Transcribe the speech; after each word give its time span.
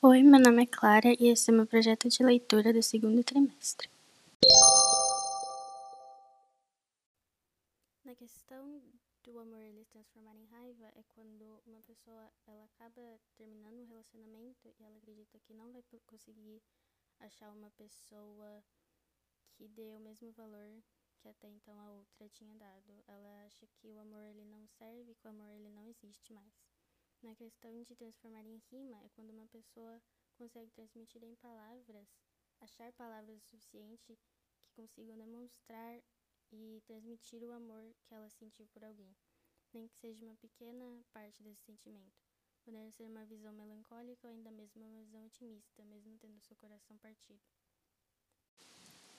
Oi, 0.00 0.22
meu 0.22 0.38
nome 0.38 0.62
é 0.62 0.66
Clara 0.66 1.08
e 1.18 1.26
esse 1.26 1.50
é 1.50 1.52
meu 1.52 1.66
projeto 1.66 2.08
de 2.08 2.22
leitura 2.22 2.72
do 2.72 2.80
segundo 2.80 3.24
trimestre. 3.24 3.90
Na 8.04 8.14
questão 8.14 8.80
do 9.24 9.40
amor 9.40 9.60
ele 9.60 9.82
se 9.82 9.90
transformar 9.90 10.36
em 10.36 10.44
raiva 10.44 10.86
é 10.94 11.02
quando 11.08 11.60
uma 11.66 11.82
pessoa 11.82 12.30
ela 12.46 12.62
acaba 12.66 13.18
terminando 13.36 13.80
um 13.80 13.86
relacionamento 13.86 14.72
e 14.78 14.84
ela 14.84 14.96
acredita 14.98 15.36
que 15.40 15.52
não 15.52 15.72
vai 15.72 15.82
conseguir 16.06 16.62
achar 17.18 17.50
uma 17.50 17.72
pessoa 17.72 18.62
que 19.56 19.66
dê 19.66 19.92
o 19.96 19.98
mesmo 19.98 20.30
valor 20.30 20.80
que 21.18 21.28
até 21.28 21.48
então 21.48 21.76
a 21.80 21.90
outra 21.90 22.28
tinha 22.28 22.54
dado. 22.54 23.02
Ela 23.08 23.46
acha 23.46 23.66
que 23.66 23.90
o 23.90 23.98
amor 23.98 24.22
ele 24.26 24.44
não 24.44 24.64
serve, 24.68 25.16
que 25.16 25.26
o 25.26 25.30
amor 25.30 25.50
ele 25.50 25.70
não 25.70 25.88
existe 25.88 26.32
mais. 26.32 26.77
Na 27.22 27.34
questão 27.34 27.82
de 27.82 27.96
transformar 27.96 28.44
em 28.46 28.62
rima 28.70 28.96
é 29.04 29.08
quando 29.16 29.30
uma 29.30 29.46
pessoa 29.48 30.00
consegue 30.36 30.70
transmitir 30.70 31.22
em 31.24 31.34
palavras, 31.36 32.06
achar 32.60 32.92
palavras 32.92 33.42
suficientes 33.42 34.18
que 34.60 34.70
consigam 34.76 35.18
demonstrar 35.18 36.00
e 36.52 36.80
transmitir 36.86 37.42
o 37.42 37.52
amor 37.52 37.92
que 38.06 38.14
ela 38.14 38.30
sentiu 38.30 38.66
por 38.68 38.84
alguém, 38.84 39.16
nem 39.74 39.88
que 39.88 39.96
seja 39.96 40.24
uma 40.24 40.36
pequena 40.36 40.84
parte 41.12 41.42
desse 41.42 41.62
sentimento, 41.64 42.14
podendo 42.64 42.92
ser 42.92 43.04
uma 43.04 43.24
visão 43.26 43.52
melancólica 43.52 44.28
ou 44.28 44.32
ainda 44.32 44.52
mesmo 44.52 44.86
uma 44.86 45.02
visão 45.02 45.26
otimista, 45.26 45.84
mesmo 45.84 46.16
tendo 46.18 46.40
seu 46.40 46.56
coração 46.56 46.96
partido. 46.98 47.40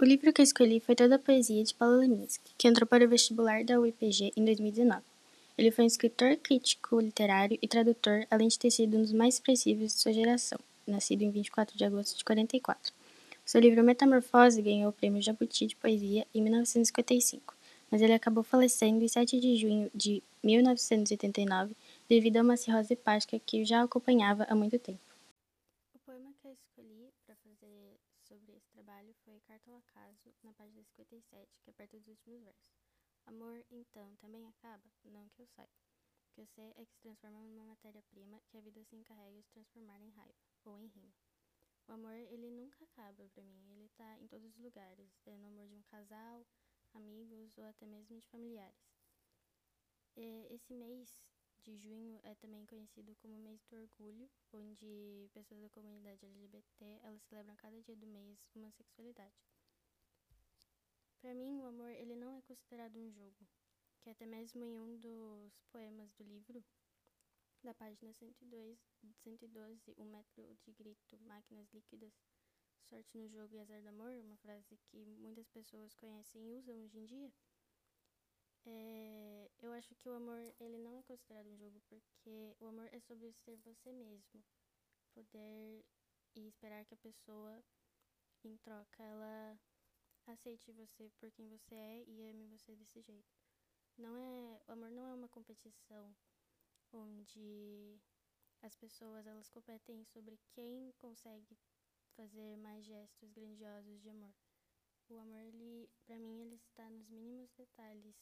O 0.00 0.04
livro 0.04 0.32
que 0.32 0.42
escolhi 0.42 0.80
foi 0.80 0.96
Toda 0.96 1.16
a 1.16 1.18
Poesia 1.18 1.62
de 1.62 1.74
Paulo 1.74 1.98
Leminski, 1.98 2.54
que 2.56 2.66
entrou 2.66 2.86
para 2.86 3.04
o 3.04 3.08
vestibular 3.08 3.64
da 3.64 3.78
UIPG 3.78 4.32
em 4.34 4.44
2019. 4.44 5.11
Ele 5.56 5.70
foi 5.70 5.84
um 5.84 5.86
escritor, 5.86 6.36
crítico 6.36 6.98
literário 6.98 7.58
e 7.60 7.68
tradutor, 7.68 8.26
além 8.30 8.48
de 8.48 8.58
ter 8.58 8.70
sido 8.70 8.96
um 8.96 9.02
dos 9.02 9.12
mais 9.12 9.34
expressivos 9.34 9.92
de 9.92 10.00
sua 10.00 10.12
geração, 10.12 10.58
nascido 10.86 11.22
em 11.22 11.30
24 11.30 11.76
de 11.76 11.84
agosto 11.84 12.16
de 12.16 12.24
44. 12.24 12.92
Seu 13.44 13.60
livro 13.60 13.84
Metamorfose 13.84 14.62
ganhou 14.62 14.88
o 14.88 14.92
Prêmio 14.92 15.20
Jabuti 15.20 15.66
de 15.66 15.76
Poesia 15.76 16.26
em 16.34 16.40
1955, 16.40 17.54
mas 17.90 18.00
ele 18.00 18.14
acabou 18.14 18.42
falecendo 18.42 19.04
em 19.04 19.08
7 19.08 19.38
de 19.38 19.56
junho 19.56 19.90
de 19.94 20.22
1989 20.42 21.76
devido 22.08 22.38
a 22.38 22.42
uma 22.42 22.56
cirrose 22.56 22.94
hepática 22.94 23.38
que 23.38 23.64
já 23.64 23.82
acompanhava 23.82 24.44
há 24.48 24.54
muito 24.54 24.78
tempo. 24.78 25.00
O 25.94 25.98
poema 25.98 26.32
que 26.40 26.46
eu 26.46 26.52
escolhi 26.52 27.12
para 27.26 27.36
fazer 27.36 27.98
sobre 28.26 28.56
esse 28.56 28.70
trabalho 28.72 29.14
foi 29.24 29.38
Carta 29.46 29.70
ao 29.70 29.76
Acaso, 29.76 30.32
na 30.42 30.52
página 30.54 30.82
57, 30.96 31.46
que 31.62 31.70
é 31.70 31.72
perto 31.74 31.98
dos 31.98 32.08
últimos 32.08 32.42
versos. 32.42 32.91
Amor, 33.26 33.64
então, 33.70 34.14
também 34.16 34.46
acaba? 34.46 34.90
Não 35.04 35.28
que 35.28 35.42
eu 35.42 35.46
saiba. 35.46 35.72
O 36.26 36.34
que 36.34 36.40
eu 36.40 36.46
sei 36.46 36.72
é 36.76 36.84
que 36.84 36.92
se 36.92 37.00
transforma 37.00 37.40
numa 37.44 37.64
matéria-prima 37.64 38.40
que 38.48 38.56
a 38.56 38.60
vida 38.60 38.82
se 38.84 38.96
encarrega 38.96 39.40
de 39.40 39.48
transformar 39.50 40.00
em 40.00 40.10
raiva, 40.10 40.38
ou 40.64 40.78
em 40.78 40.86
rima. 40.86 41.14
O 41.88 41.92
amor, 41.92 42.14
ele 42.14 42.50
nunca 42.50 42.84
acaba 42.84 43.28
para 43.28 43.44
mim, 43.44 43.70
ele 43.70 43.88
tá 43.90 44.18
em 44.18 44.26
todos 44.26 44.46
os 44.46 44.58
lugares, 44.58 45.20
é 45.26 45.36
no 45.36 45.46
amor 45.46 45.68
de 45.68 45.74
um 45.74 45.82
casal, 45.82 46.46
amigos 46.94 47.56
ou 47.58 47.64
até 47.64 47.86
mesmo 47.86 48.18
de 48.18 48.26
familiares. 48.26 48.92
E 50.16 50.46
esse 50.50 50.74
mês 50.74 51.22
de 51.62 51.76
junho 51.76 52.18
é 52.22 52.34
também 52.34 52.66
conhecido 52.66 53.14
como 53.16 53.38
mês 53.38 53.62
do 53.64 53.76
orgulho, 53.76 54.28
onde 54.52 55.28
pessoas 55.32 55.60
da 55.60 55.70
comunidade 55.70 56.24
LGBT, 56.24 57.00
elas 57.02 57.22
celebram 57.22 57.56
cada 57.56 57.80
dia 57.80 57.96
do 57.96 58.06
mês 58.06 58.38
uma 58.54 58.70
sexualidade. 58.72 59.34
Para 61.22 61.34
mim, 61.34 61.60
o 61.60 61.66
amor 61.66 61.88
ele 61.92 62.16
não 62.16 62.32
é 62.32 62.42
considerado 62.42 62.98
um 62.98 63.08
jogo, 63.12 63.46
que 64.00 64.10
até 64.10 64.26
mesmo 64.26 64.64
em 64.64 64.76
um 64.80 64.98
dos 64.98 65.62
poemas 65.70 66.12
do 66.14 66.24
livro, 66.24 66.64
da 67.62 67.72
página 67.72 68.12
102, 68.12 68.76
112, 69.22 69.94
O 69.96 70.04
Método 70.04 70.52
de 70.56 70.72
Grito, 70.72 71.16
Máquinas 71.20 71.72
Líquidas, 71.72 72.12
Sorte 72.88 73.16
no 73.16 73.28
Jogo 73.28 73.54
e 73.54 73.60
Azar 73.60 73.80
do 73.80 73.88
Amor, 73.90 74.12
uma 74.16 74.36
frase 74.38 74.76
que 74.90 75.06
muitas 75.20 75.48
pessoas 75.48 75.94
conhecem 75.94 76.44
e 76.44 76.54
usam 76.56 76.82
hoje 76.82 76.98
em 76.98 77.04
dia, 77.04 77.32
é, 78.66 79.48
eu 79.60 79.72
acho 79.72 79.94
que 79.94 80.08
o 80.08 80.14
amor 80.14 80.40
ele 80.58 80.78
não 80.78 80.96
é 80.96 81.02
considerado 81.02 81.46
um 81.46 81.56
jogo 81.56 81.80
porque 81.88 82.56
o 82.58 82.66
amor 82.66 82.88
é 82.92 82.98
sobre 82.98 83.32
ser 83.32 83.56
você 83.58 83.92
mesmo, 83.92 84.42
poder 85.14 85.84
e 86.34 86.48
esperar 86.48 86.84
que 86.84 86.94
a 86.94 86.98
pessoa 86.98 87.62
em 88.42 88.56
troca 88.56 89.04
ela 89.04 89.56
aceite 90.26 90.72
você 90.72 91.10
por 91.18 91.30
quem 91.32 91.48
você 91.48 91.74
é 91.74 92.04
e 92.06 92.22
ame 92.22 92.46
você 92.46 92.74
desse 92.76 93.00
jeito. 93.00 93.34
Não 93.98 94.16
é, 94.16 94.62
o 94.68 94.72
amor 94.72 94.90
não 94.90 95.06
é 95.06 95.14
uma 95.14 95.28
competição 95.28 96.14
onde 96.92 98.00
as 98.62 98.76
pessoas 98.76 99.26
elas 99.26 99.48
competem 99.48 100.04
sobre 100.04 100.38
quem 100.50 100.92
consegue 100.98 101.58
fazer 102.16 102.56
mais 102.56 102.84
gestos 102.84 103.30
grandiosos 103.32 104.00
de 104.00 104.08
amor. 104.08 104.34
O 105.08 105.18
amor 105.18 105.40
ele, 105.40 105.90
para 106.04 106.18
mim, 106.18 106.40
ele 106.40 106.54
está 106.54 106.88
nos 106.88 107.08
mínimos 107.10 107.52
detalhes. 107.52 108.16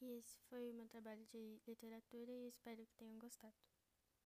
E 0.00 0.18
esse 0.18 0.40
foi 0.48 0.70
o 0.70 0.74
meu 0.74 0.88
trabalho 0.88 1.24
de 1.26 1.60
literatura 1.66 2.32
e 2.32 2.48
espero 2.48 2.86
que 2.86 2.94
tenham 2.96 3.18
gostado. 3.18 3.54